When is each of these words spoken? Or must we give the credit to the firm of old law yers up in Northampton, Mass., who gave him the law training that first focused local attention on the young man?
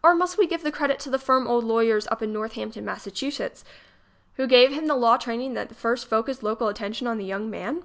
Or 0.00 0.14
must 0.14 0.38
we 0.38 0.46
give 0.46 0.62
the 0.62 0.70
credit 0.70 1.00
to 1.00 1.10
the 1.10 1.18
firm 1.18 1.42
of 1.42 1.50
old 1.50 1.64
law 1.64 1.80
yers 1.80 2.06
up 2.12 2.22
in 2.22 2.32
Northampton, 2.32 2.84
Mass., 2.84 3.02
who 4.34 4.46
gave 4.46 4.70
him 4.72 4.86
the 4.86 4.94
law 4.94 5.16
training 5.16 5.54
that 5.54 5.74
first 5.74 6.06
focused 6.06 6.44
local 6.44 6.68
attention 6.68 7.08
on 7.08 7.18
the 7.18 7.24
young 7.24 7.50
man? 7.50 7.82